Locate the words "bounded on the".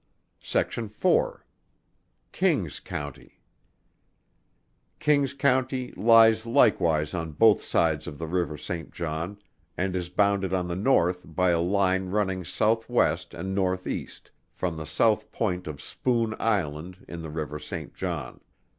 10.09-10.75